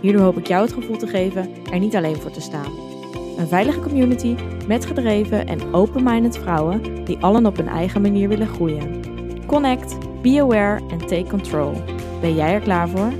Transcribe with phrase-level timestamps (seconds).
[0.00, 2.72] Hierdoor hoop ik jou het gevoel te geven er niet alleen voor te staan.
[3.38, 8.48] Een veilige community met gedreven en open-minded vrouwen die allen op hun eigen manier willen
[8.48, 9.00] groeien.
[9.46, 11.72] Connect, be aware en take control.
[12.20, 13.12] Ben jij er klaar voor?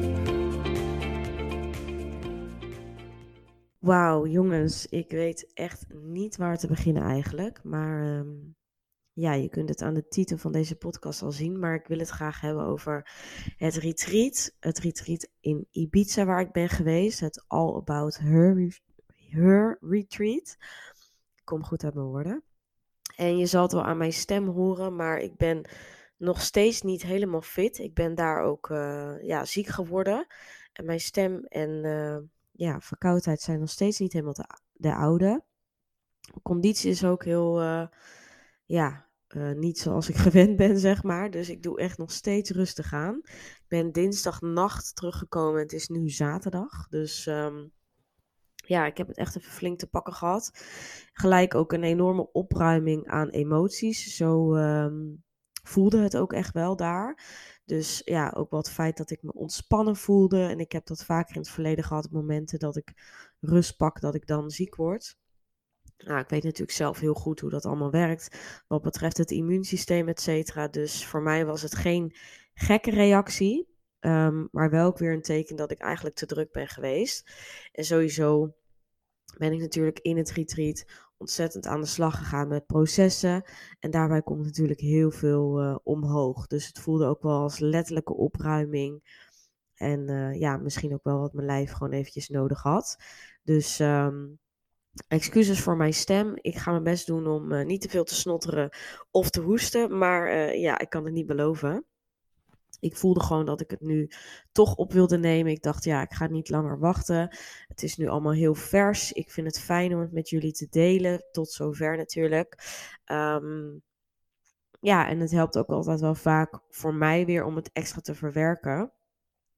[3.78, 7.60] Wauw, jongens, ik weet echt niet waar te beginnen eigenlijk.
[7.62, 8.26] Maar ehm,
[9.12, 11.58] ja, je kunt het aan de titel van deze podcast al zien.
[11.58, 13.10] Maar ik wil het graag hebben over
[13.56, 14.56] het retreat.
[14.60, 17.20] Het retreat in Ibiza waar ik ben geweest.
[17.20, 18.80] Het All About Her,
[19.30, 20.56] her Retreat.
[21.34, 22.44] Ik kom goed uit mijn woorden.
[23.16, 25.68] En je zal het wel aan mijn stem horen, maar ik ben
[26.16, 27.78] nog steeds niet helemaal fit.
[27.78, 30.26] Ik ben daar ook eh, ja, ziek geworden.
[30.72, 32.18] En mijn stem en eh,
[32.50, 35.44] ja, verkoudheid zijn nog steeds niet helemaal de, de oude.
[36.42, 37.86] Conditie is ook heel, eh,
[38.64, 41.30] ja, eh, niet zoals ik gewend ben, zeg maar.
[41.30, 43.20] Dus ik doe echt nog steeds rustig aan.
[43.24, 45.60] Ik ben dinsdagnacht teruggekomen.
[45.60, 46.88] Het is nu zaterdag.
[46.88, 47.66] Dus ehm,
[48.54, 50.50] ja, ik heb het echt even flink te pakken gehad.
[51.12, 54.16] Gelijk ook een enorme opruiming aan emoties.
[54.16, 54.98] Zo ehm,
[55.62, 57.18] voelde het ook echt wel daar.
[57.64, 60.46] Dus ja, ook wel het feit dat ik me ontspannen voelde.
[60.46, 62.10] En ik heb dat vaker in het verleden gehad.
[62.10, 62.92] Momenten dat ik
[63.40, 65.18] rust pak, dat ik dan ziek word.
[66.04, 68.38] Nou, ik weet natuurlijk zelf heel goed hoe dat allemaal werkt.
[68.68, 70.68] Wat betreft het immuunsysteem, et cetera.
[70.68, 72.14] Dus voor mij was het geen
[72.54, 73.68] gekke reactie.
[74.00, 77.30] ehm, maar wel ook weer een teken dat ik eigenlijk te druk ben geweest.
[77.72, 78.54] En sowieso
[79.38, 80.84] ben ik natuurlijk in het retreat
[81.16, 83.44] ontzettend aan de slag gegaan met processen.
[83.78, 86.46] En daarbij komt natuurlijk heel veel eh, omhoog.
[86.46, 89.02] Dus het voelde ook wel als letterlijke opruiming.
[89.74, 92.96] En eh, ja, misschien ook wel wat mijn lijf gewoon eventjes nodig had.
[93.42, 94.26] Dus ehm,
[95.08, 96.32] excuses voor mijn stem.
[96.40, 98.70] Ik ga mijn best doen om eh, niet te veel te snotteren
[99.10, 99.98] of te hoesten.
[99.98, 101.84] Maar eh, ja, ik kan het niet beloven.
[102.80, 104.10] Ik voelde gewoon dat ik het nu
[104.52, 105.52] toch op wilde nemen.
[105.52, 107.36] Ik dacht, ja, ik ga niet langer wachten.
[107.68, 109.12] Het is nu allemaal heel vers.
[109.12, 111.24] Ik vind het fijn om het met jullie te delen.
[111.30, 112.56] Tot zover natuurlijk.
[113.04, 113.78] Ehm,
[114.80, 118.14] ja, en het helpt ook altijd wel vaak voor mij weer om het extra te
[118.14, 118.92] verwerken.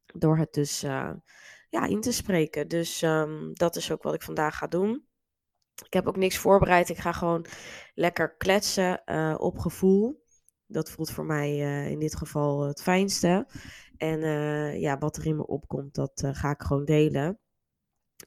[0.06, 1.12] Door het dus eh,
[1.70, 2.68] ja, in te spreken.
[2.68, 5.06] Dus ehm, dat is ook wat ik vandaag ga doen.
[5.74, 6.88] Ik heb ook niks voorbereid.
[6.88, 7.46] Ik ga gewoon
[7.94, 10.22] lekker kletsen eh, op gevoel.
[10.66, 13.46] Dat voelt voor mij eh, in dit geval het fijnste.
[13.96, 17.38] En eh, ja, wat er in me opkomt, dat ga ik gewoon delen.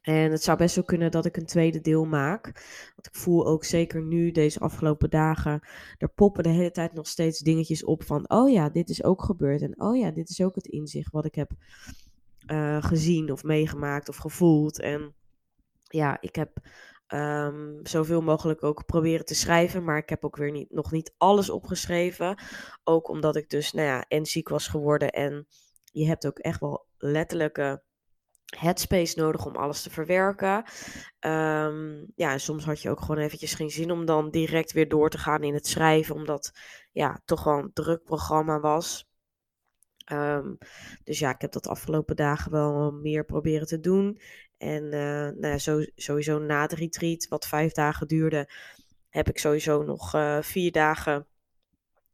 [0.02, 2.44] En het zou best wel kunnen dat ik een tweede deel maak.
[2.96, 5.68] Want ik voel ook zeker nu, deze afgelopen dagen,
[5.98, 9.24] er poppen de hele tijd nog steeds dingetjes op van, oh ja, dit is ook
[9.24, 9.62] gebeurd.
[9.62, 11.52] En oh ja, dit is ook het inzicht wat ik heb
[12.80, 14.80] gezien of meegemaakt of gevoeld.
[14.80, 15.16] En
[15.84, 16.60] ja, ik heb
[17.08, 21.14] ehm, zoveel mogelijk ook proberen te schrijven, maar ik heb ook weer niet, nog niet
[21.18, 22.42] alles opgeschreven.
[22.84, 25.48] Ook omdat ik dus, nou ja, en ziek was geworden en
[25.92, 27.84] je hebt ook echt wel letterlijke
[28.46, 30.64] headspace nodig om alles te verwerken.
[31.20, 35.10] Ehm, ja, soms had je ook gewoon eventjes geen zin om dan direct weer door
[35.10, 36.52] te gaan in het schrijven, omdat
[36.92, 39.08] ja, toch wel een druk programma was.
[40.06, 40.56] Ehm,
[41.04, 44.20] dus ja, ik heb dat afgelopen dagen wel meer proberen te doen.
[44.66, 48.50] En eh, nou sowieso na het retreat, wat vijf dagen duurde,
[49.10, 51.28] heb ik sowieso nog eh, vier dagen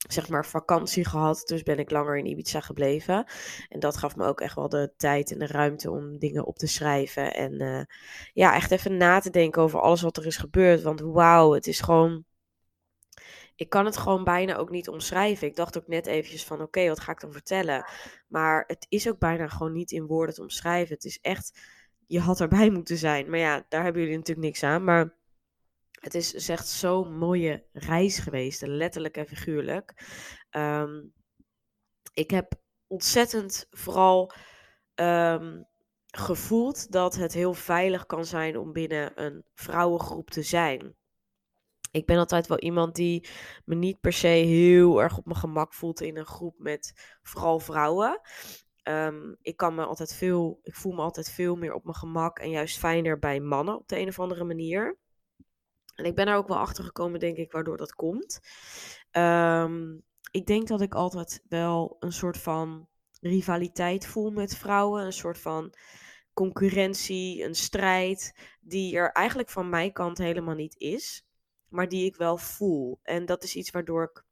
[0.09, 1.43] zeg maar vakantie gehad.
[1.45, 3.25] Dus ben ik langer in Ibiza gebleven.
[3.69, 6.57] En dat gaf me ook echt wel de tijd en de ruimte om dingen op
[6.57, 7.33] te schrijven.
[7.33, 7.83] En eh,
[8.33, 10.81] ja, echt even na te denken over alles wat er is gebeurd.
[10.81, 12.25] Want wauw, het is gewoon...
[13.55, 15.47] Ik kan het gewoon bijna ook niet omschrijven.
[15.47, 17.85] Ik dacht ook net eventjes van, oké, wat ga ik dan vertellen?
[18.27, 20.95] Maar het is ook bijna gewoon niet in woorden te omschrijven.
[20.95, 21.59] Het is echt,
[22.11, 23.29] je had erbij moeten zijn.
[23.29, 24.83] Maar ja, daar hebben jullie natuurlijk niks aan.
[24.83, 25.17] Maar
[25.91, 29.93] het is, is echt zo'n mooie reis geweest, letterlijk en figuurlijk.
[30.49, 31.03] Ehm,
[32.13, 32.53] ik heb
[32.87, 34.33] ontzettend vooral
[34.95, 35.61] ehm,
[36.05, 40.95] gevoeld dat het heel veilig kan zijn om binnen een vrouwengroep te zijn.
[41.91, 43.27] Ik ben altijd wel iemand die
[43.65, 47.59] me niet per se heel erg op mijn gemak voelt in een groep met vooral
[47.59, 48.21] vrouwen.
[48.83, 52.39] Ehm, ik kan me altijd veel, ik voel me altijd veel meer op mijn gemak
[52.39, 54.97] en juist fijner bij mannen op de een of andere manier.
[55.95, 58.39] En ik ben er ook wel achter gekomen, denk ik, waardoor dat komt.
[59.11, 59.97] Ehm,
[60.31, 62.87] ik denk dat ik altijd wel een soort van
[63.21, 65.05] rivaliteit voel met vrouwen.
[65.05, 65.73] Een soort van
[66.33, 71.25] concurrentie, een strijd, die er eigenlijk van mijn kant helemaal niet is,
[71.67, 72.99] maar die ik wel voel.
[73.03, 74.23] En dat is iets waardoor ik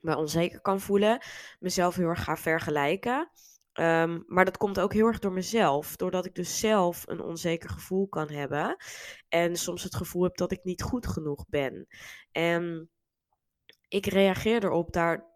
[0.00, 1.22] me onzeker kan voelen,
[1.60, 3.30] mezelf heel erg ga vergelijken.
[3.72, 7.70] Ehm, maar dat komt ook heel erg door mezelf, doordat ik dus zelf een onzeker
[7.70, 8.76] gevoel kan hebben
[9.28, 11.86] en soms het gevoel heb dat ik niet goed genoeg ben.
[12.32, 12.90] En
[13.88, 15.30] ik reageer erop daar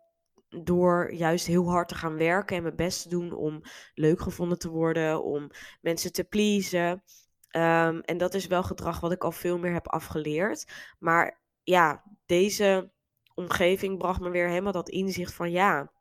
[0.48, 3.60] door juist heel hard te gaan werken en mijn best te doen om
[3.94, 5.50] leuk gevonden te worden, om
[5.80, 7.02] mensen te pleasen.
[7.48, 10.72] Ehm, en dat is wel gedrag wat ik al veel meer heb afgeleerd.
[10.98, 12.90] Maar ja, deze
[13.34, 15.92] omgeving bracht me weer helemaal dat inzicht van ja,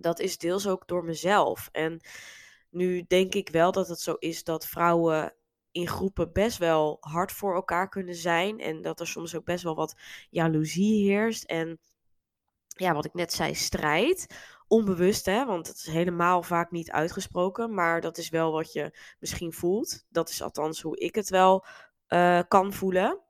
[0.00, 1.68] dat is deels ook door mezelf.
[1.72, 2.00] En
[2.70, 5.34] nu denk ik wel dat het zo is dat vrouwen
[5.70, 8.60] in groepen best wel hard voor elkaar kunnen zijn.
[8.60, 10.00] En dat er soms ook best wel wat
[10.30, 11.44] jaloezie heerst.
[11.44, 11.78] En
[12.68, 14.26] ja, wat ik net zei, strijd.
[14.68, 17.74] Onbewust, hè, want het is helemaal vaak niet uitgesproken.
[17.74, 20.04] Maar dat is wel wat je misschien voelt.
[20.08, 21.64] Dat is althans hoe ik het wel
[22.08, 23.20] uh, kan voelen.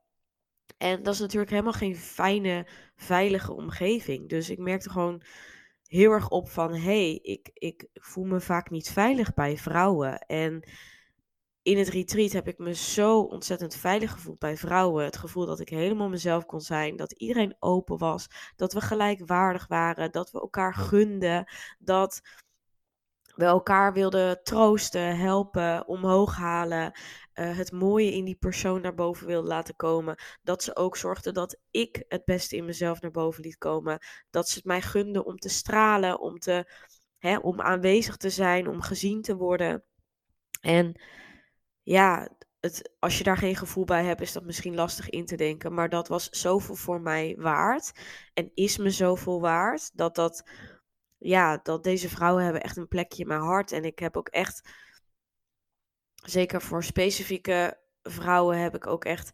[0.77, 4.29] En dat is natuurlijk helemaal geen fijne, veilige omgeving.
[4.29, 5.21] Dus ik merkte gewoon
[5.87, 10.19] heel erg op van, hé, hey, ik, ik voel me vaak niet veilig bij vrouwen.
[10.19, 10.69] En
[11.61, 15.05] in het retreat heb ik me zo ontzettend veilig gevoeld bij vrouwen.
[15.05, 19.67] Het gevoel dat ik helemaal mezelf kon zijn, dat iedereen open was, dat we gelijkwaardig
[19.67, 22.21] waren, dat we elkaar gunden, dat
[23.35, 26.91] we elkaar wilden troosten, helpen, omhoog halen.
[27.39, 30.15] Uh, het mooie in die persoon naar boven wilden laten komen.
[30.41, 33.99] Dat ze ook zorgde dat ik het beste in mezelf naar boven liet komen.
[34.29, 36.71] Dat ze het mij gunden om te stralen, om, te,
[37.17, 39.83] hè, om aanwezig te zijn, om gezien te worden.
[40.61, 41.01] En
[41.83, 42.29] ja,
[42.59, 45.73] het, als je daar geen gevoel bij hebt, is dat misschien lastig in te denken.
[45.73, 47.91] Maar dat was zoveel voor mij waard.
[48.33, 49.91] En is me zoveel waard.
[49.93, 50.49] Dat dat
[51.17, 53.71] ja, dat deze vrouwen hebben echt een plekje in mijn hart.
[53.71, 54.69] En ik heb ook echt,
[56.23, 59.31] zeker voor specifieke vrouwen, heb ik ook echt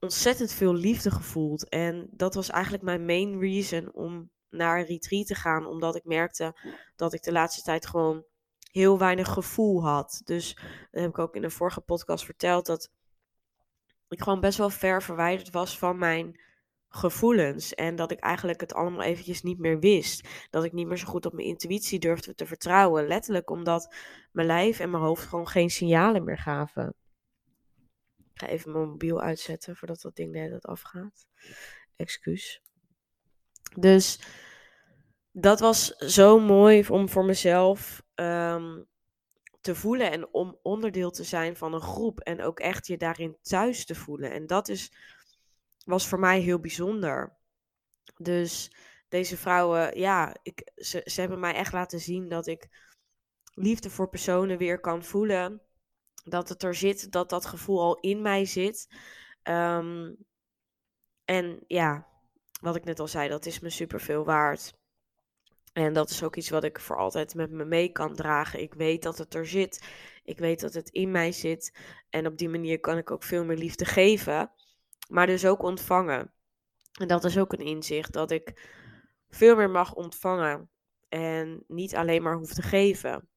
[0.00, 1.68] ontzettend veel liefde gevoeld.
[1.68, 5.66] En dat was eigenlijk mijn main reason om naar een retreat te gaan.
[5.66, 6.54] Omdat ik merkte
[6.96, 8.24] dat ik de laatste tijd gewoon
[8.70, 10.20] heel weinig gevoel had.
[10.24, 10.54] Dus
[10.90, 12.66] dat heb ik ook in de vorige podcast verteld.
[12.66, 12.90] Dat
[14.08, 16.40] ik gewoon best wel ver verwijderd was van mijn
[16.94, 17.74] gevoelens.
[17.74, 20.28] En dat ik eigenlijk het allemaal eventjes niet meer wist.
[20.50, 23.06] Dat ik niet meer zo goed op mijn intuïtie durfde te vertrouwen.
[23.06, 23.94] Letterlijk omdat
[24.32, 26.94] mijn lijf en mijn hoofd gewoon geen signalen meer gaven.
[28.34, 31.26] Ik ga even mijn mobiel uitzetten voordat dat ding net afgaat.
[31.96, 32.62] Excuus.
[33.78, 34.20] Dus
[35.32, 38.86] dat was zo mooi om voor mezelf um,
[39.60, 42.20] te voelen en om onderdeel te zijn van een groep.
[42.20, 44.30] En ook echt je daarin thuis te voelen.
[44.30, 44.92] En dat is
[45.84, 47.36] was voor mij heel bijzonder.
[48.16, 48.72] Dus
[49.08, 52.68] deze vrouwen, ja, ik, ze, ze hebben mij echt laten zien dat ik
[53.54, 55.62] liefde voor personen weer kan voelen.
[56.24, 58.88] Dat het er zit, dat dat gevoel al in mij zit.
[59.42, 60.16] Um,
[61.24, 62.06] en ja,
[62.60, 64.74] wat ik net al zei, dat is me super veel waard.
[65.72, 68.60] En dat is ook iets wat ik voor altijd met me mee kan dragen.
[68.60, 69.88] Ik weet dat het er zit.
[70.24, 71.78] Ik weet dat het in mij zit.
[72.10, 74.52] En op die manier kan ik ook veel meer liefde geven
[75.12, 76.32] maar dus ook ontvangen.
[77.00, 78.70] En dat is ook een inzicht dat ik
[79.28, 80.70] veel meer mag ontvangen
[81.08, 83.28] en niet alleen maar hoef te geven.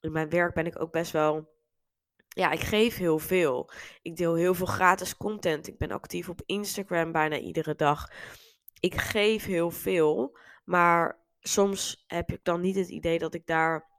[0.00, 1.50] In mijn werk ben ik ook best wel.
[2.28, 3.70] Ja, ik geef heel veel.
[4.02, 5.68] Ik deel heel veel gratis content.
[5.68, 8.10] Ik ben actief op Instagram bijna iedere dag.
[8.80, 13.90] Ik geef heel veel, maar soms heb ik dan niet het idee dat ik daar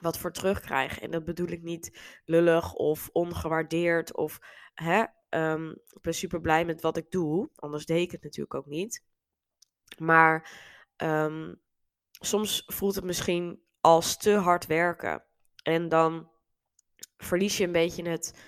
[0.00, 1.00] wat voor terugkrijg.
[1.00, 4.38] En dat bedoel ik niet lullig of ongewaardeerd of
[4.74, 7.50] hè, Um, ik ben super blij met wat ik doe.
[7.54, 9.04] Anders deed ik het natuurlijk ook niet.
[9.98, 10.50] Maar
[10.96, 11.60] um,
[12.10, 15.24] soms voelt het misschien als te hard werken.
[15.62, 16.30] En dan
[17.16, 18.42] verlies je een beetje het,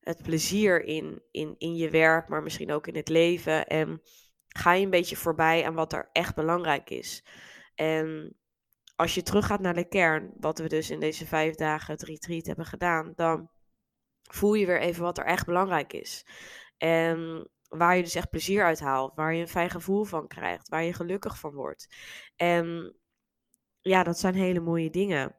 [0.00, 3.66] het plezier in, in, in je werk, maar misschien ook in het leven.
[3.66, 4.02] En
[4.48, 7.24] ga je een beetje voorbij aan wat er echt belangrijk is.
[7.74, 8.36] En
[8.96, 12.46] als je teruggaat naar de kern, wat we dus in deze vijf dagen het retreat
[12.46, 13.50] hebben gedaan, dan
[14.34, 16.26] voel je weer even wat er echt belangrijk is.
[16.76, 20.68] En waar je dus echt plezier uit haalt, waar je een fijn gevoel van krijgt,
[20.68, 21.88] waar je gelukkig van wordt.
[22.36, 22.96] En
[23.80, 25.36] ja, dat zijn hele mooie dingen.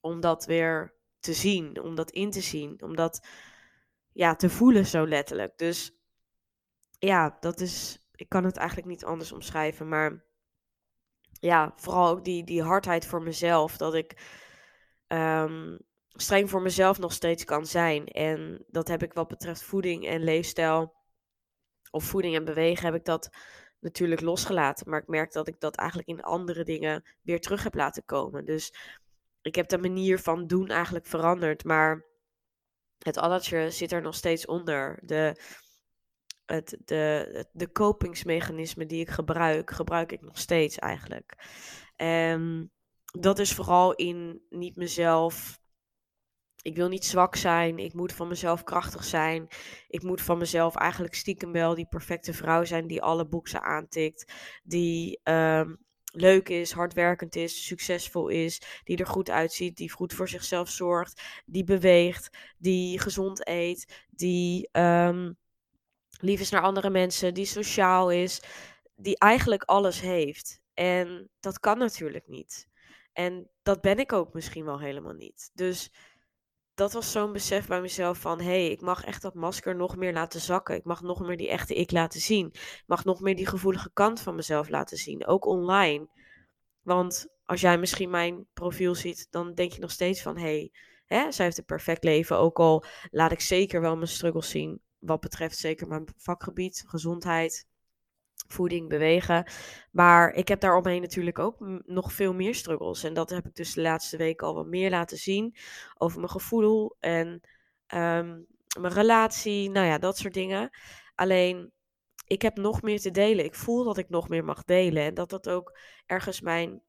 [0.00, 3.26] Om dat weer te zien, om dat in te zien, om dat
[4.12, 5.58] ja, te voelen zo letterlijk.
[5.58, 5.96] Dus
[6.98, 10.24] ja, dat is, ik kan het eigenlijk niet anders omschrijven, maar
[11.40, 14.20] ja, vooral ook die, die hardheid voor mezelf, dat ik
[15.08, 15.78] um,
[16.16, 18.06] streng voor mezelf nog steeds kan zijn.
[18.06, 20.94] En dat heb ik wat betreft voeding en leefstijl,
[21.90, 23.30] of voeding en bewegen, heb ik dat
[23.80, 24.90] natuurlijk losgelaten.
[24.90, 28.44] Maar ik merk dat ik dat eigenlijk in andere dingen weer terug heb laten komen.
[28.44, 28.72] Dus
[29.42, 32.04] ik heb de manier van doen eigenlijk veranderd, maar
[32.98, 34.98] het addertje zit er nog steeds onder.
[35.02, 35.40] De,
[36.46, 41.34] het, de, de kopingsmechanismen die ik gebruik, gebruik ik nog steeds eigenlijk.
[41.96, 42.70] En
[43.20, 45.60] dat is vooral in niet mezelf.
[46.66, 47.78] Ik wil niet zwak zijn.
[47.78, 49.48] Ik moet van mezelf krachtig zijn.
[49.88, 54.32] Ik moet van mezelf eigenlijk stiekem wel die perfecte vrouw zijn die alle boeken aantikt.
[54.62, 55.74] Die ehm,
[56.12, 61.22] leuk is, hardwerkend is, succesvol is, die er goed uitziet, die goed voor zichzelf zorgt,
[61.44, 65.36] die beweegt, die gezond eet, die um,
[66.20, 68.42] lief is naar andere mensen, die sociaal is,
[68.96, 70.60] die eigenlijk alles heeft.
[70.74, 72.68] En dat kan natuurlijk niet.
[73.12, 75.50] En dat ben ik ook misschien wel helemaal niet.
[75.54, 75.90] Dus
[76.76, 78.38] dat was zo'n besef bij mezelf van...
[78.38, 80.74] hé, hey, ik mag echt dat masker nog meer laten zakken.
[80.74, 82.46] Ik mag nog meer die echte ik laten zien.
[82.52, 85.26] Ik mag nog meer die gevoelige kant van mezelf laten zien.
[85.26, 86.08] Ook online.
[86.82, 89.26] Want als jij misschien mijn profiel ziet...
[89.30, 90.36] dan denk je nog steeds van...
[90.36, 90.70] hé,
[91.04, 92.38] hey, zij heeft een perfect leven.
[92.38, 94.80] Ook al laat ik zeker wel mijn struggles zien...
[94.98, 97.66] wat betreft zeker mijn vakgebied, gezondheid
[98.52, 99.50] voeding, bewegen.
[99.90, 103.04] Maar ik heb daaromheen natuurlijk ook nog veel meer struggles.
[103.04, 105.56] En dat heb ik dus de laatste weken al wat meer laten zien.
[105.98, 107.40] Over mijn gevoel en
[107.86, 108.38] ehm,
[108.80, 109.70] mijn relatie.
[109.70, 110.70] Nou ja, dat soort dingen.
[111.14, 111.72] Alleen,
[112.26, 113.44] ik heb nog meer te delen.
[113.44, 115.02] Ik voel dat ik nog meer mag delen.
[115.02, 116.82] En dat dat ook ergens mijn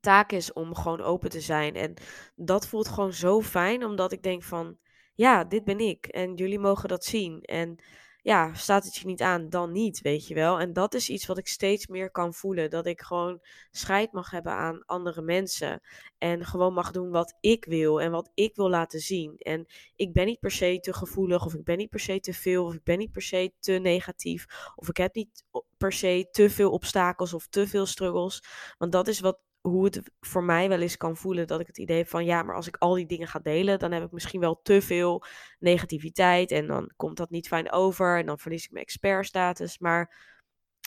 [0.00, 1.74] taak is om gewoon open te zijn.
[1.74, 1.94] En
[2.34, 4.78] dat voelt gewoon zo fijn, omdat ik denk van,
[5.14, 6.06] ja, dit ben ik.
[6.06, 7.40] En jullie mogen dat zien.
[7.42, 7.78] En
[8.24, 10.60] ja, staat het je niet aan, dan niet, weet je wel.
[10.60, 12.70] En dat is iets wat ik steeds meer kan voelen.
[12.70, 13.40] Dat ik gewoon
[13.70, 15.80] scheid mag hebben aan andere mensen.
[16.18, 19.36] En gewoon mag doen wat ik wil en wat ik wil laten zien.
[19.36, 19.66] En
[19.96, 22.64] ik ben niet per se te gevoelig, of ik ben niet per se te veel,
[22.64, 24.46] of ik ben niet per se te negatief.
[24.76, 25.44] Of ik heb niet
[25.76, 28.42] per se te veel obstakels of te veel struggles.
[28.78, 31.46] Want dat is wat hoe het voor mij wel eens kan voelen.
[31.46, 33.78] Dat ik het idee heb van ja, maar als ik al die dingen ga delen,
[33.78, 35.24] dan heb ik misschien wel te veel
[35.58, 36.50] negativiteit.
[36.50, 38.18] En dan komt dat niet fijn over.
[38.18, 39.78] En dan verlies ik mijn expertstatus.
[39.78, 40.14] Maar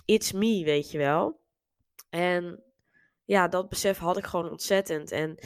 [0.05, 1.41] it's me, weet je wel.
[2.09, 2.63] En
[3.25, 5.11] ja, dat besef had ik gewoon ontzettend.
[5.11, 5.39] En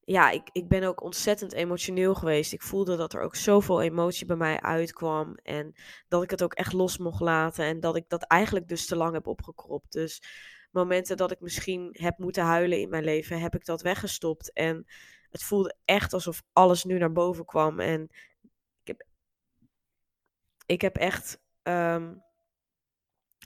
[0.00, 2.52] ja, ik, ik ben ook ontzettend emotioneel geweest.
[2.52, 5.34] Ik voelde dat er ook zoveel emotie bij mij uitkwam.
[5.42, 5.74] En
[6.08, 7.64] dat ik het ook echt los mocht laten.
[7.64, 9.92] En dat ik dat eigenlijk dus te lang heb opgekropt.
[9.92, 10.22] Dus
[10.78, 14.52] momenten dat ik misschien heb moeten huilen in mijn leven, heb ik dat weggestopt.
[14.52, 14.86] En
[15.30, 17.80] het voelde echt alsof alles nu naar boven kwam.
[17.80, 18.08] En
[18.82, 19.06] ik heb,
[20.66, 22.14] ik heb echt ehm,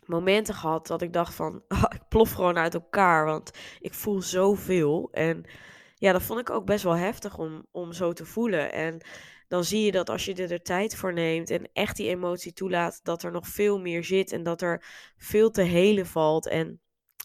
[0.07, 4.23] momenten gehad dat ik dacht van, oh, ik plof gewoon uit elkaar, want ik voel
[4.23, 5.09] zoveel.
[5.13, 5.45] En
[5.95, 8.73] ja, dat vond ik ook best wel heftig om, om zo te voelen.
[8.73, 9.01] En
[9.49, 13.01] dan zie je dat als je er tijd voor neemt en echt die emotie toelaat,
[13.03, 14.85] dat er nog veel meer zit en dat er
[15.17, 16.49] veel te helen valt.
[16.49, 16.81] En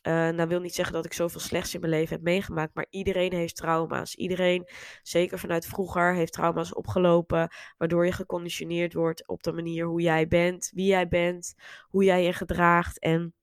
[0.08, 2.88] uh, nou wil niet zeggen dat ik zoveel slechts in mijn leven heb meegemaakt, maar
[2.90, 4.16] iedereen heeft trauma's.
[4.16, 4.68] Iedereen,
[5.02, 10.28] zeker vanuit vroeger, heeft trauma's opgelopen, waardoor je geconditioneerd wordt op de manier hoe jij
[10.28, 11.54] bent, wie jij bent,
[11.88, 13.34] hoe jij je gedraagt en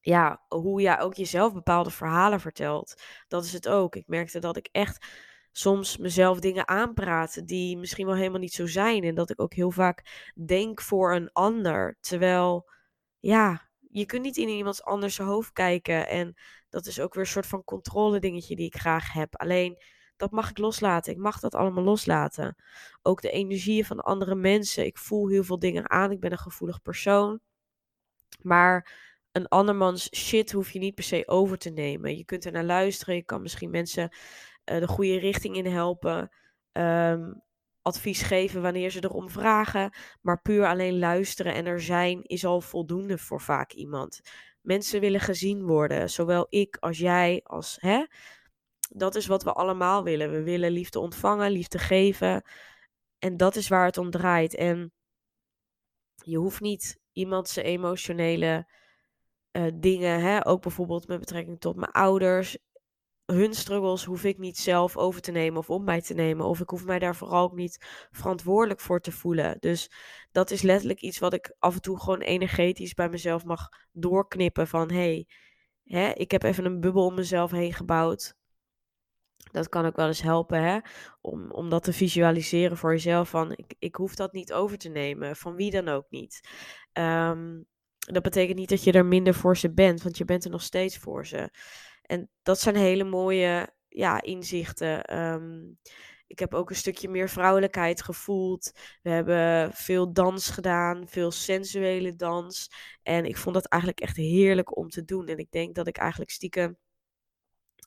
[0.00, 3.02] ja, hoe jij ook jezelf bepaalde verhalen vertelt.
[3.28, 3.96] Dat is het ook.
[3.96, 5.06] Ik merkte dat ik echt
[5.52, 9.54] soms mezelf dingen aanpraat die misschien wel helemaal niet zo zijn en dat ik ook
[9.54, 12.70] heel vaak denk voor een ander, terwijl
[13.18, 16.08] ja, je kunt niet in iemands anders hoofd kijken.
[16.08, 16.34] En
[16.68, 19.36] dat is ook weer een soort van controle dingetje die ik graag heb.
[19.36, 19.82] Alleen
[20.16, 21.12] dat mag ik loslaten.
[21.12, 22.56] Ik mag dat allemaal loslaten.
[23.02, 24.86] Ook de energieën van andere mensen.
[24.86, 26.10] Ik voel heel veel dingen aan.
[26.10, 27.40] Ik ben een gevoelig persoon.
[28.42, 28.92] Maar
[29.32, 32.16] een andermans shit hoef je niet per se over te nemen.
[32.16, 33.14] Je kunt er naar luisteren.
[33.14, 34.08] Je kan misschien mensen
[34.64, 36.30] uh, de goede richting in helpen.
[36.72, 37.42] Um,
[37.84, 39.92] advies geven wanneer ze erom vragen.
[40.20, 44.20] Maar puur alleen luisteren en er zijn is al voldoende voor vaak iemand.
[44.60, 48.04] Mensen willen gezien worden, zowel ik als jij, als hè.
[48.88, 50.30] Dat is wat we allemaal willen.
[50.30, 52.42] We willen liefde ontvangen, liefde geven.
[53.18, 54.54] En dat is waar het om draait.
[54.54, 54.92] En
[56.14, 58.68] je hoeft niet iemand zijn emotionele
[59.52, 62.58] uh, dingen, hè, ook bijvoorbeeld met betrekking tot mijn ouders,
[63.26, 66.46] hun struggles hoef ik niet zelf over te nemen of om mij te nemen.
[66.46, 69.56] Of ik hoef mij daar vooral ook niet verantwoordelijk voor te voelen.
[69.60, 69.90] Dus
[70.32, 74.68] dat is letterlijk iets wat ik af en toe gewoon energetisch bij mezelf mag doorknippen.
[74.68, 75.24] Van hé,
[75.84, 78.34] hey, ik heb even een bubbel om mezelf heen gebouwd.
[79.52, 80.78] Dat kan ook wel eens helpen, hè?
[81.20, 83.28] Om, om dat te visualiseren voor jezelf.
[83.28, 86.48] Van ik, ik hoef dat niet over te nemen, van wie dan ook niet.
[86.92, 87.66] Um,
[87.98, 90.62] dat betekent niet dat je er minder voor ze bent, want je bent er nog
[90.62, 91.50] steeds voor ze.
[92.06, 95.18] En dat zijn hele mooie ja, inzichten.
[95.18, 95.78] Um,
[96.26, 98.72] ik heb ook een stukje meer vrouwelijkheid gevoeld.
[99.02, 102.70] We hebben veel dans gedaan, veel sensuele dans.
[103.02, 105.26] En ik vond dat eigenlijk echt heerlijk om te doen.
[105.26, 106.78] En ik denk dat ik eigenlijk stiekem.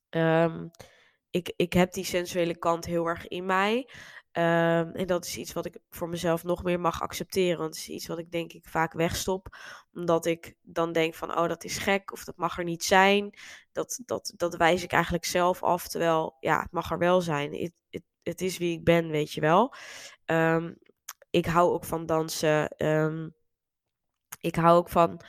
[0.09, 0.71] Um,
[1.29, 3.89] ik, ik heb die sensuele kant heel erg in mij.
[4.37, 7.57] Ehm, en dat is iets wat ik voor mezelf nog meer mag accepteren.
[7.57, 9.57] Want het is iets wat ik denk ik vaak wegstop.
[9.93, 13.39] Omdat ik dan denk van, oh dat is gek of dat mag er niet zijn.
[13.71, 15.87] Dat, dat, dat wijs ik eigenlijk zelf af.
[15.87, 17.71] Terwijl, ja, het mag er wel zijn.
[18.23, 19.73] Het, is wie ik ben, weet je wel.
[20.25, 20.73] Ehm,
[21.29, 22.67] ik hou ook van dansen.
[22.67, 23.29] Ehm,
[24.39, 25.21] ik hou ook van,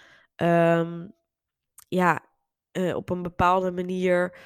[1.88, 2.24] ja,
[2.72, 4.38] uh, op een bepaalde manier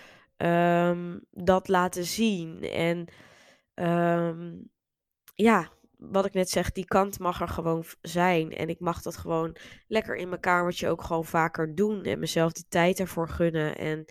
[1.30, 2.62] dat laten zien.
[2.62, 3.08] En
[3.82, 4.70] um,
[5.34, 8.52] ja, wat ik net zeg, die kant mag er gewoon zijn.
[8.52, 12.02] En ik mag dat gewoon lekker in mijn kamertje ook gewoon vaker doen.
[12.02, 13.76] En mezelf die tijd ervoor gunnen.
[13.76, 14.04] En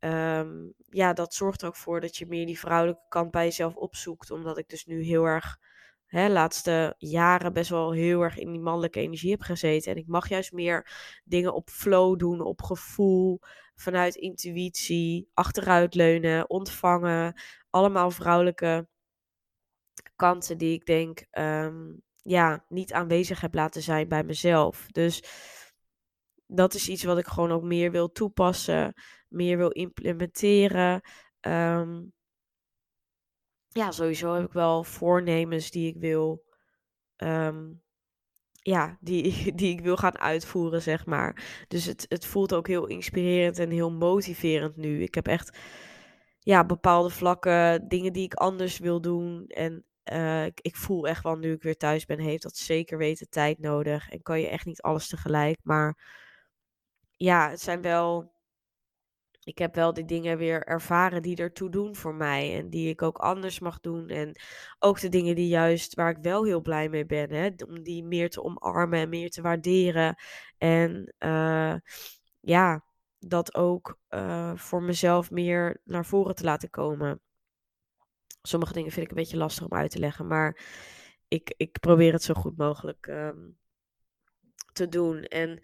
[0.00, 3.74] um, ja, dat zorgt er ook voor dat je meer die vrouwelijke kant bij jezelf
[3.74, 4.30] opzoekt.
[4.30, 5.58] Omdat ik dus nu heel erg,
[6.06, 9.92] hè, laatste jaren best wel heel erg in die mannelijke energie heb gezeten.
[9.92, 10.90] En ik mag juist meer
[11.24, 13.40] dingen op flow doen, op gevoel,
[13.74, 17.40] vanuit intuïtie, achteruitleunen, ontvangen
[17.78, 18.88] allemaal vrouwelijke
[20.16, 24.86] kanten die ik denk ehm, ja, niet aanwezig heb laten zijn bij mezelf.
[24.86, 25.22] Dus
[26.46, 28.94] dat is iets wat ik gewoon ook meer wil toepassen,
[29.28, 31.00] meer wil implementeren.
[31.40, 32.02] Ehm,
[33.68, 36.44] ja, sowieso heb ik wel voornemens die ik wil.
[37.16, 37.72] Ehm,
[38.52, 39.22] ja, die,
[39.60, 41.64] die ik wil gaan uitvoeren, zeg maar.
[41.68, 45.02] Dus het, het voelt ook heel inspirerend en heel motiverend nu.
[45.02, 45.58] Ik heb echt
[46.48, 49.46] ja, bepaalde vlakken, dingen die ik anders wil doen.
[49.46, 53.28] En uh, ik, voel echt wel, nu ik weer thuis ben, heeft dat zeker weten
[53.28, 54.10] tijd nodig.
[54.10, 55.58] En kan je echt niet alles tegelijk.
[55.62, 55.98] Maar
[57.16, 58.32] ja, het zijn wel.
[59.44, 62.58] Ik heb wel die dingen weer ervaren die ertoe doen voor mij.
[62.58, 64.08] En die ik ook anders mag doen.
[64.08, 64.40] En
[64.78, 67.30] ook de dingen die juist waar ik wel heel blij mee ben.
[67.32, 70.16] Hè, om die meer te omarmen en meer te waarderen.
[70.58, 71.74] En uh,
[72.40, 72.87] ja,
[73.18, 77.20] dat ook uh, voor mezelf meer naar voren te laten komen.
[78.42, 80.58] Sommige dingen vind ik een beetje lastig om uit te leggen, maar
[81.28, 83.58] ik, ik probeer het zo goed mogelijk um,
[84.72, 85.22] te doen.
[85.22, 85.60] En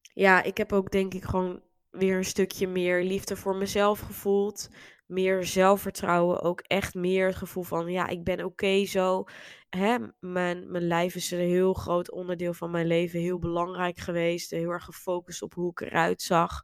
[0.00, 4.68] ja, ik heb ook denk ik gewoon weer een stukje meer liefde voor mezelf gevoeld.
[5.06, 6.40] Meer zelfvertrouwen.
[6.40, 9.24] Ook echt meer het gevoel van, ja, ik ben oké zo.
[9.68, 13.20] Hè, mijn, mijn lijf is een heel groot onderdeel van mijn leven.
[13.20, 14.50] Heel belangrijk geweest.
[14.50, 16.60] Heel erg gefocust op hoe ik eruit zag.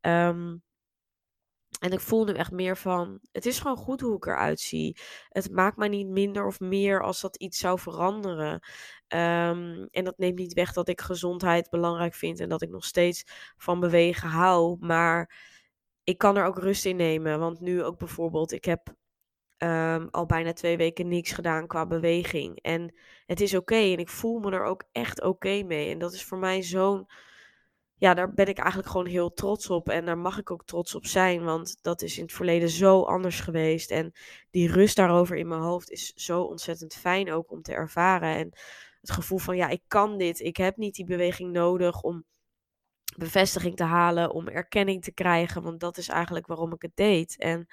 [0.00, 0.64] Um,
[1.80, 4.96] en ik voel nu echt meer van, het is gewoon goed hoe ik eruit zie.
[5.28, 8.52] Het maakt mij niet minder of meer als dat iets zou veranderen.
[9.08, 12.84] Um, en dat neemt niet weg dat ik gezondheid belangrijk vind en dat ik nog
[12.84, 13.24] steeds
[13.56, 14.76] van bewegen hou.
[14.80, 15.34] Maar
[16.04, 17.38] ik kan er ook rust in nemen.
[17.38, 18.94] Want nu ook bijvoorbeeld, ik heb
[19.58, 22.58] um, al bijna twee weken niks gedaan qua beweging.
[22.62, 22.94] En
[23.26, 25.90] het is oké en ik voel me er ook echt oké mee.
[25.90, 27.06] En dat is voor mij zo'n
[27.98, 29.88] ja, daar ben ik eigenlijk gewoon heel trots op.
[29.88, 33.02] En daar mag ik ook trots op zijn, want dat is in het verleden zo
[33.02, 33.90] anders geweest.
[33.90, 34.12] En
[34.50, 38.36] die rust daarover in mijn hoofd is zo ontzettend fijn ook om te ervaren.
[38.36, 38.50] En
[39.00, 40.40] het gevoel van, ja, ik kan dit.
[40.40, 42.24] Ik heb niet die beweging nodig om
[43.16, 45.62] bevestiging te halen, om erkenning te krijgen.
[45.62, 47.38] Want dat is eigenlijk waarom ik het deed.
[47.38, 47.66] En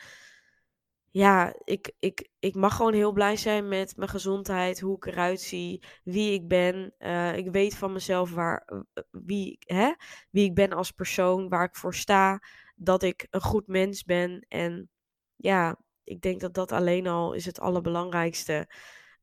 [1.13, 5.41] ja, ik, ik, ik mag gewoon heel blij zijn met mijn gezondheid, hoe ik eruit
[5.41, 6.93] zie, wie ik ben.
[6.99, 9.93] Uh, ik weet van mezelf waar, eh, wie, hè,
[10.30, 12.41] wie ik ben als persoon, waar ik voor sta,
[12.76, 14.45] dat ik een goed mens ben.
[14.47, 14.89] En
[15.36, 18.67] ja, ik denk dat dat alleen al is het allerbelangrijkste.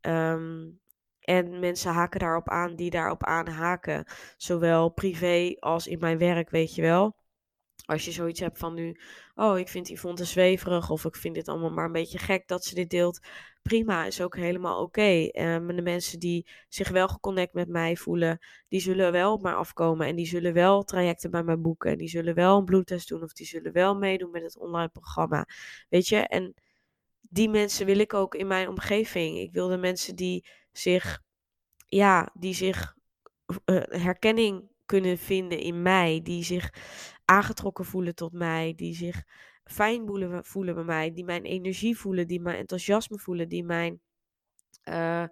[0.01, 0.81] Um,
[1.21, 4.05] en mensen haken daarop aan die daarop aanhaken.
[4.37, 7.20] Zowel privé als in mijn werk, weet je wel.
[7.91, 8.97] Als je zoiets hebt van nu,
[9.35, 12.49] oh, ik vind Yvonne te zweverig of ik vind dit allemaal maar een beetje gek
[12.49, 13.21] dat ze dit deelt.
[13.63, 15.01] Prima, is ook helemaal oké.
[15.01, 15.29] Okay.
[15.29, 19.53] Ehm, de mensen die zich wel geconnect met mij voelen, die zullen wel op mij
[19.53, 21.91] afkomen en die zullen wel trajecten bij mij boeken.
[21.91, 24.89] En die zullen wel een bloedtest doen of die zullen wel meedoen met het online
[24.89, 25.47] programma.
[25.89, 26.55] Weet je, en
[27.21, 29.39] die mensen wil ik ook in mijn omgeving.
[29.39, 31.23] Ik wil de mensen die zich,
[31.87, 32.95] ja, die zich
[33.47, 36.75] uh, herkenning kunnen vinden in mij, die zich
[37.31, 39.25] aangetrokken voelen tot mij, die zich
[39.65, 44.01] fijn voelen, voelen bij mij, die mijn energie voelen, die mijn enthousiasme voelen, die mijn,
[44.85, 45.25] uh,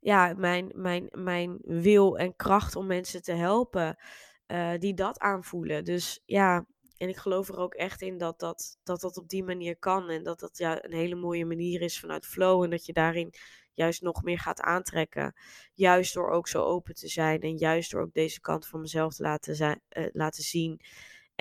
[0.00, 3.96] ja, mijn, mijn, mijn wil en kracht om mensen te helpen,
[4.46, 5.84] uh, die dat aanvoelen.
[5.84, 9.44] Dus ja, en ik geloof er ook echt in dat dat, dat dat op die
[9.44, 12.86] manier kan en dat dat ja, een hele mooie manier is vanuit flow en dat
[12.86, 13.34] je daarin
[13.72, 15.34] juist nog meer gaat aantrekken.
[15.74, 19.14] Juist door ook zo open te zijn en juist door ook deze kant van mezelf
[19.14, 20.80] te laten, zijn, uh, laten zien.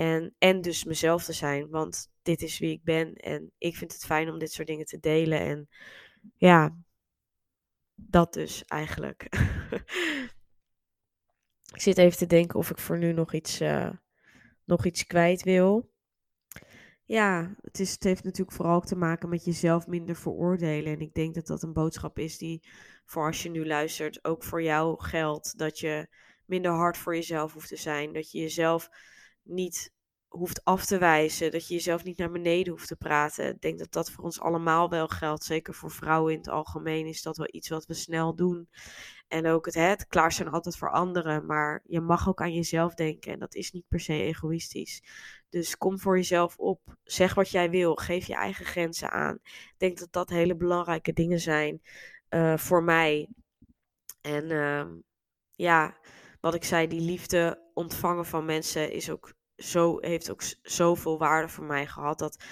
[0.01, 3.13] En, en dus mezelf te zijn, want dit is wie ik ben.
[3.13, 5.39] En ik vind het fijn om dit soort dingen te delen.
[5.39, 5.69] En
[6.35, 6.77] ja,
[7.95, 9.23] dat dus eigenlijk.
[11.75, 13.89] ik zit even te denken of ik voor nu nog iets, uh,
[14.65, 15.91] nog iets kwijt wil.
[17.05, 20.93] ja, het, is, het heeft natuurlijk vooral ook te maken met jezelf minder veroordelen.
[20.93, 22.67] En ik denk dat dat een boodschap is die,
[23.05, 25.57] voor als je nu luistert, ook voor jou geldt.
[25.57, 26.07] Dat je
[26.45, 28.13] minder hard voor jezelf hoeft te zijn.
[28.13, 28.89] Dat je jezelf
[29.51, 29.91] niet
[30.27, 31.51] hoeft af te wijzen.
[31.51, 33.49] Dat je jezelf niet naar beneden hoeft te praten.
[33.49, 35.43] Ik denk dat dat voor ons allemaal wel geldt.
[35.43, 38.69] Zeker voor vrouwen in het algemeen is dat wel iets wat we snel doen.
[39.27, 41.45] En ook het, het klaar zijn altijd voor anderen.
[41.45, 43.31] Maar je mag ook aan jezelf denken.
[43.33, 45.03] En dat is niet per se egoïstisch.
[45.49, 46.81] Dus kom voor jezelf op.
[47.03, 47.95] Zeg wat jij wil.
[47.95, 49.39] Geef je eigen grenzen aan.
[49.43, 51.81] Ik denk dat dat hele belangrijke dingen zijn
[52.29, 53.29] uh, voor mij.
[54.21, 54.85] En uh,
[55.55, 55.97] ja,
[56.39, 61.49] wat ik zei, die liefde ontvangen van mensen is ook zo, heeft ook zoveel waarde
[61.49, 62.19] voor mij gehad.
[62.19, 62.43] Dat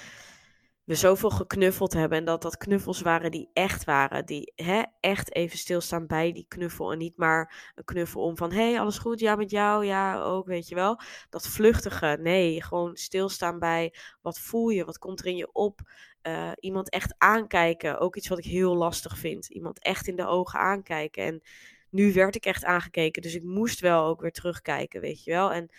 [0.89, 2.17] we zoveel geknuffeld hebben.
[2.17, 4.25] En dat dat knuffels waren die echt waren.
[4.25, 6.91] Die hè, echt even stilstaan bij die knuffel.
[6.91, 8.51] En niet maar een knuffel om van...
[8.51, 9.19] Hey, alles goed?
[9.19, 9.85] Ja, met jou?
[9.85, 10.99] Ja, ook, weet je wel.
[11.29, 12.17] Dat vluchtige.
[12.21, 13.93] Nee, gewoon stilstaan bij...
[14.21, 14.85] Wat voel je?
[14.85, 15.79] Wat komt er in je op?
[16.23, 17.99] Uh, iemand echt aankijken.
[17.99, 19.49] Ook iets wat ik heel lastig vind.
[19.49, 21.23] Iemand echt in de ogen aankijken.
[21.23, 21.41] En
[21.89, 23.21] nu werd ik echt aangekeken.
[23.21, 25.51] Dus ik moest wel ook weer terugkijken, weet je wel.
[25.51, 25.69] En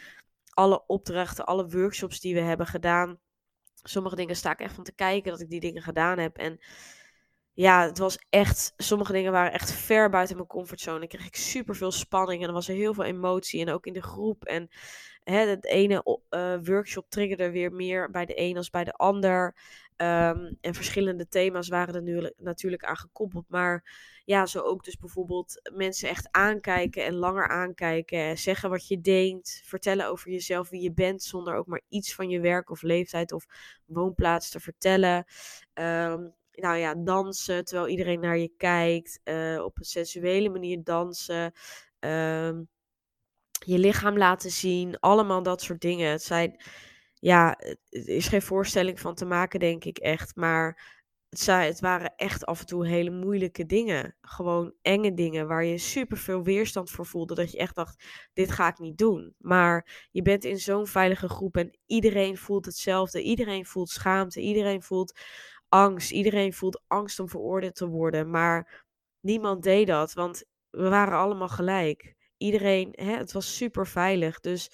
[0.51, 3.19] alle opdrachten, alle workshops die we hebben gedaan.
[3.83, 6.37] Sommige dingen sta ik echt van te kijken dat ik die dingen gedaan heb.
[6.37, 6.61] En
[7.53, 8.73] ja, het was echt.
[8.77, 11.03] Sommige dingen waren echt ver buiten mijn comfortzone.
[11.03, 13.61] Ik kreeg ik super veel spanning en er was er heel veel emotie.
[13.61, 14.45] En ook in de groep.
[14.45, 14.69] En
[15.25, 19.55] het ene uh, workshop triggerde weer meer bij de een als bij de ander.
[19.97, 23.45] Um, en verschillende thema's waren er nu natuurlijk aan gekoppeld.
[23.49, 23.85] Maar
[24.25, 28.39] ja, zo ook dus bijvoorbeeld mensen echt aankijken en langer aankijken.
[28.39, 29.63] Zeggen wat je denkt.
[29.65, 31.23] Vertellen over jezelf, wie je bent.
[31.23, 33.47] Zonder ook maar iets van je werk of leeftijd of
[33.87, 35.25] woonplaats te vertellen.
[35.75, 39.21] Um, nou ja, dansen terwijl iedereen naar je kijkt.
[39.25, 41.53] Uh, op een sensuele manier dansen.
[41.99, 42.69] Um,
[43.71, 44.99] je lichaam laten zien.
[45.01, 46.11] Allemaal dat soort dingen.
[46.11, 46.63] Het zijn
[47.15, 50.37] ja, er is geen voorstelling van te maken, denk ik echt.
[50.37, 54.17] Maar het, het waren echt af en toe hele moeilijke dingen.
[54.21, 57.35] Gewoon enge dingen waar je super veel weerstand voor voelde.
[57.35, 59.35] Dat je echt dacht: dit ga ik niet doen.
[59.39, 63.23] Maar je bent in zo'n veilige groep en iedereen voelt hetzelfde.
[63.23, 64.41] Iedereen voelt schaamte.
[64.41, 65.21] Iedereen voelt
[65.69, 66.11] angst.
[66.11, 68.31] Iedereen voelt angst om veroordeeld te worden.
[68.31, 68.85] Maar
[69.21, 72.15] niemand deed dat, want we waren allemaal gelijk.
[72.41, 74.41] Iedereen, hè, het was super veilig.
[74.41, 74.71] Dus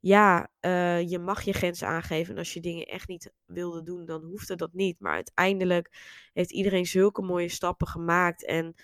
[0.00, 2.32] ja, uh, je mag je grenzen aangeven.
[2.32, 5.00] En als je dingen echt niet wilde doen, dan hoefde dat niet.
[5.00, 5.90] Maar uiteindelijk
[6.32, 8.44] heeft iedereen zulke mooie stappen gemaakt.
[8.44, 8.74] En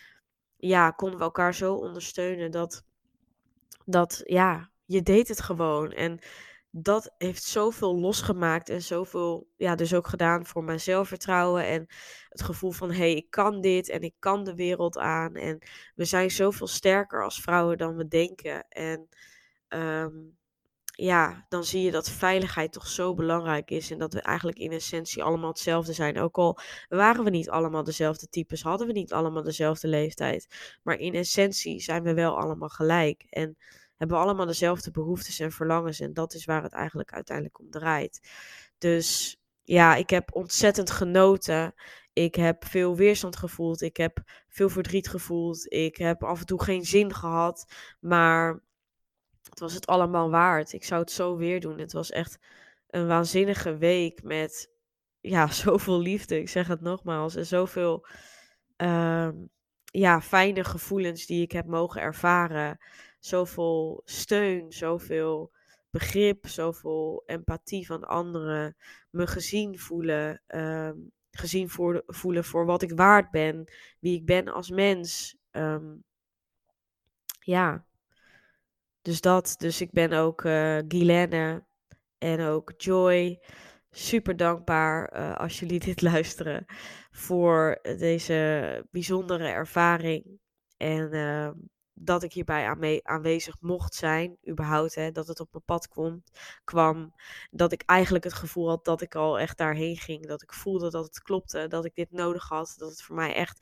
[0.57, 2.85] ja, konden we elkaar zo ondersteunen dat,
[3.85, 5.93] dat ja, je deed het gewoon.
[5.93, 6.19] En
[6.71, 11.87] dat heeft zoveel losgemaakt en zoveel, ja, dus ook gedaan voor mijn zelfvertrouwen en
[12.29, 15.35] het gevoel van, hé, hey, ik kan dit en ik kan de wereld aan.
[15.35, 15.59] En
[15.95, 18.69] we zijn zoveel sterker als vrouwen dan we denken.
[18.69, 19.09] En
[19.69, 20.39] um,
[20.85, 23.91] ja, dan zie je dat veiligheid toch zo belangrijk is.
[23.91, 26.19] En dat we eigenlijk in essentie allemaal hetzelfde zijn.
[26.19, 30.47] Ook al waren we niet allemaal dezelfde types, hadden we niet allemaal dezelfde leeftijd.
[30.83, 33.27] Maar in essentie zijn we wel allemaal gelijk.
[33.31, 33.57] En
[34.01, 36.01] hebben we allemaal dezelfde behoeftes en verlangens.
[36.01, 38.29] En dat is waar het eigenlijk uiteindelijk om draait.
[38.79, 41.75] Dus ja, ik heb ontzettend genoten.
[42.13, 43.81] Ik heb veel weerstand gevoeld.
[43.81, 45.73] Ik heb veel verdriet gevoeld.
[45.73, 47.73] Ik heb af en toe geen zin gehad.
[48.01, 48.63] Maar
[49.49, 50.73] het was het allemaal waard.
[50.73, 51.79] Ik zou het zo weer doen.
[51.79, 52.39] Het was echt
[52.89, 54.71] een waanzinnige week met
[55.21, 56.41] ja, zoveel liefde.
[56.41, 57.37] Ik zeg het nogmaals.
[57.37, 58.07] En zoveel
[58.77, 59.29] uh,
[59.85, 62.79] ja, fijne gevoelens die ik heb mogen ervaren.
[63.21, 65.53] Zoveel steun, zoveel
[65.91, 68.77] begrip, zoveel empathie van anderen.
[69.11, 70.43] Me gezien voelen.
[70.49, 70.91] Uh,
[71.31, 71.69] gezien
[72.07, 73.73] voelen voor wat ik waard ben.
[74.01, 75.37] Wie ik ben als mens.
[75.51, 76.05] Um,
[77.41, 77.85] ja,
[79.03, 79.55] dus dat.
[79.59, 80.79] Dus ik ben ook uh,
[82.19, 83.41] en ook Joy
[83.91, 86.65] super dankbaar uh, als jullie dit luisteren
[87.11, 90.39] voor deze bijzondere ervaring.
[90.77, 91.51] En uh,
[92.03, 95.89] dat ik hierbij aanwezig mocht zijn, überhaupt, hè, dat het op mijn pad
[96.65, 97.15] kwam.
[97.51, 100.27] Dat ik eigenlijk het gevoel had dat ik al echt daarheen ging.
[100.27, 102.75] Dat ik voelde dat het klopte, dat ik dit nodig had.
[102.77, 103.59] Dat het voor mij echt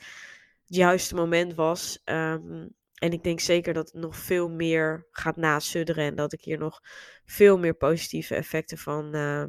[0.66, 2.01] het juiste moment was.
[2.05, 6.05] Um, en ik denk zeker dat het nog veel meer gaat nasudderen.
[6.05, 6.81] En dat ik hier nog
[7.24, 9.44] veel meer positieve effecten van, uh,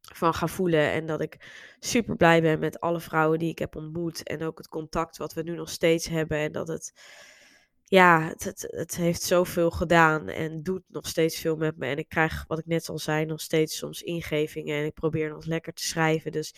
[0.00, 0.92] van ga voelen.
[0.92, 1.36] En dat ik
[1.78, 4.22] super blij ben met alle vrouwen die ik heb ontmoet.
[4.22, 6.38] En ook het contact wat we nu nog steeds hebben.
[6.38, 6.92] En dat het,
[7.88, 10.28] ja, het, het, heeft zoveel gedaan.
[10.28, 11.86] En doet nog steeds veel met me.
[11.86, 14.78] En ik krijg, wat ik net al zei, nog steeds soms ingevingen.
[14.78, 16.32] En ik probeer nog lekker te schrijven.
[16.32, 16.54] Dus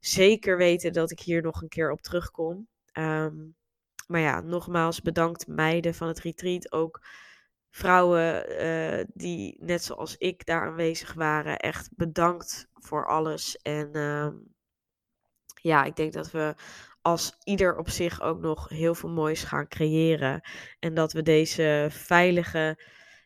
[0.00, 2.68] zeker weten dat ik hier nog een keer op terugkom.
[2.92, 3.54] Um,
[4.06, 6.72] maar ja, nogmaals bedankt meiden van het retreat.
[6.72, 7.00] Ook
[7.70, 13.56] vrouwen uh, die net zoals ik daar aanwezig waren, echt bedankt voor alles.
[13.56, 14.28] En uh,
[15.54, 16.54] ja, ik denk dat we
[17.02, 20.48] als ieder op zich ook nog heel veel moois gaan creëren.
[20.78, 22.78] En dat we deze veilige,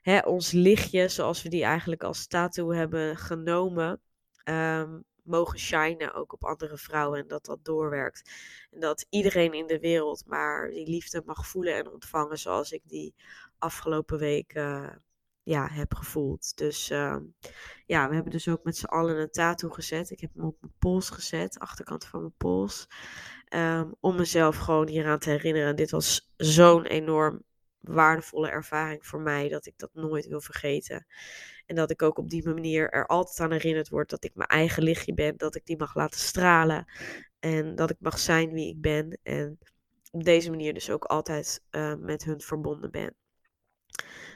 [0.02, 4.00] hè, ons lichtje, zoals we die eigenlijk als tattoo hebben genomen,
[4.44, 8.30] um, mogen shinen ook op andere vrouwen en dat dat doorwerkt.
[8.70, 12.82] En dat iedereen in de wereld maar die liefde mag voelen en ontvangen zoals ik
[12.84, 13.14] die
[13.58, 14.90] afgelopen week uh,
[15.42, 16.56] ja, heb gevoeld.
[16.56, 17.16] Dus uh,
[17.86, 20.10] ja, we hebben dus ook met z'n allen een tattoo gezet.
[20.10, 22.88] Ik heb hem op mijn pols gezet, achterkant van mijn pols.
[23.48, 25.76] Um, om mezelf gewoon hieraan te herinneren.
[25.76, 27.42] Dit was zo'n enorm
[27.80, 31.06] waardevolle ervaring voor mij dat ik dat nooit wil vergeten.
[31.66, 34.48] En dat ik ook op die manier er altijd aan herinnerd word dat ik mijn
[34.48, 36.86] eigen lichtje ben, dat ik die mag laten stralen
[37.38, 39.18] en dat ik mag zijn wie ik ben.
[39.22, 39.58] En
[40.10, 43.14] op deze manier dus ook altijd uh, met hun verbonden ben.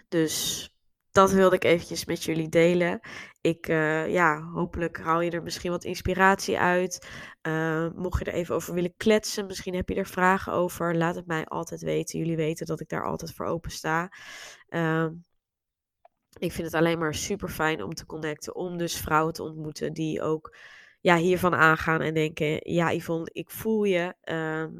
[0.08, 0.77] Dus
[1.18, 3.00] dat wilde ik eventjes met jullie delen.
[3.40, 7.08] Ik, uh, ja, hopelijk haal je er misschien wat inspiratie uit.
[7.42, 11.14] Uh, mocht je er even over willen kletsen, misschien heb je er vragen over, laat
[11.14, 12.18] het mij altijd weten.
[12.18, 14.12] Jullie weten dat ik daar altijd voor open sta.
[14.68, 15.06] Uh,
[16.38, 19.92] ik vind het alleen maar super fijn om te connecten, om dus vrouwen te ontmoeten
[19.92, 20.56] die ook
[21.00, 24.14] ja, hiervan aangaan en denken: ja, Yvonne, ik voel je.
[24.20, 24.72] Ehm,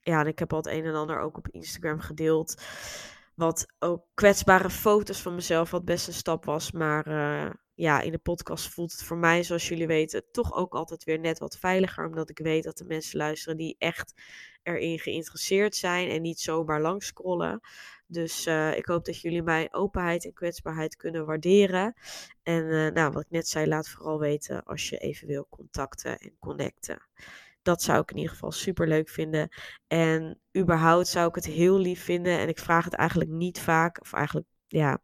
[0.00, 2.62] ja, en ik heb al het een en ander ook op Instagram gedeeld.
[3.34, 6.72] Wat ook kwetsbare foto's van mezelf, wat best een stap was.
[6.72, 10.74] Maar uh, ja, in de podcast voelt het voor mij, zoals jullie weten, toch ook
[10.74, 12.06] altijd weer net wat veiliger.
[12.06, 14.14] Omdat ik weet dat de mensen luisteren die echt
[14.62, 17.60] erin geïnteresseerd zijn en niet zomaar langs scrollen.
[18.06, 21.94] Dus uh, ik hoop dat jullie mijn openheid en kwetsbaarheid kunnen waarderen.
[22.42, 26.18] En uh, nou, wat ik net zei, laat vooral weten als je even wil contacten
[26.18, 26.98] en connecten.
[27.64, 29.48] Dat zou ik in ieder geval super leuk vinden.
[29.86, 32.38] En überhaupt zou ik het heel lief vinden.
[32.38, 34.00] En ik vraag het eigenlijk niet vaak.
[34.00, 35.02] Of eigenlijk, ja,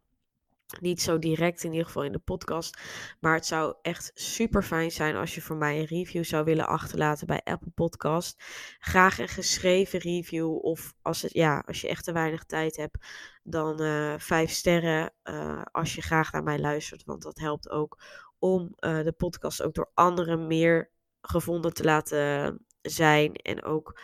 [0.80, 2.78] niet zo direct in ieder geval in de podcast.
[3.20, 6.66] Maar het zou echt super fijn zijn als je voor mij een review zou willen
[6.66, 8.44] achterlaten bij Apple Podcast.
[8.78, 10.64] Graag een geschreven review.
[10.64, 13.06] Of als, het, ja, als je echt te weinig tijd hebt,
[13.42, 15.12] dan uh, vijf sterren.
[15.24, 17.04] Uh, als je graag naar mij luistert.
[17.04, 18.02] Want dat helpt ook
[18.38, 23.34] om uh, de podcast ook door anderen meer gevonden te laten zijn.
[23.34, 24.00] En ook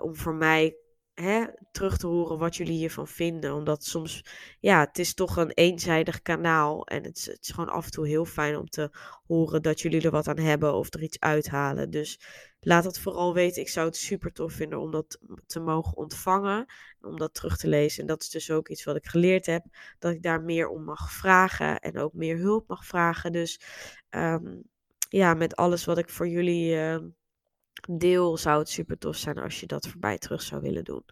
[0.00, 0.76] om voor mij
[1.20, 3.54] hè, terug te horen wat jullie hiervan vinden.
[3.54, 4.24] Omdat soms,
[4.60, 6.86] ja, het is toch een eenzijdig kanaal.
[6.86, 8.90] En het is, gewoon af en toe heel fijn om te
[9.26, 11.90] horen dat jullie er wat aan hebben of er iets uithalen.
[11.90, 12.20] Dus
[12.60, 13.62] laat het vooral weten.
[13.62, 16.66] Ik zou het super tof vinden om dat te mogen ontvangen.
[17.00, 18.00] Om dat terug te lezen.
[18.00, 19.64] En dat is dus ook iets wat ik geleerd heb.
[19.98, 21.80] Dat ik daar meer om mag vragen.
[21.80, 23.32] En ook meer hulp mag vragen.
[23.32, 23.60] Dus
[24.10, 24.62] um,
[25.10, 26.74] ja, met alles wat ik voor jullie.
[26.74, 26.98] Uh,
[27.88, 31.04] deel, zou het super tof zijn als je dat voorbij terug zou willen doen.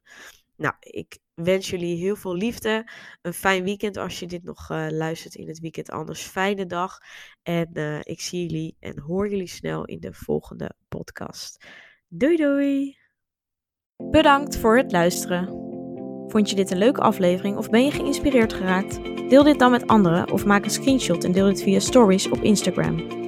[0.57, 2.91] Nou, ik wens jullie heel veel liefde.
[3.23, 5.91] Een fijn weekend als je dit nog uh, luistert in het weekend.
[5.91, 6.99] Anders fijne dag.
[7.43, 11.67] En uh, ik zie jullie en hoor jullie snel in de volgende podcast.
[12.09, 12.99] Doei doei!
[14.11, 15.47] Bedankt voor het luisteren.
[16.29, 19.05] Vond je dit een leuke aflevering of ben je geïnspireerd geraakt?
[19.29, 22.43] Deel dit dan met anderen of maak een screenshot en deel dit via stories op
[22.43, 23.28] Instagram.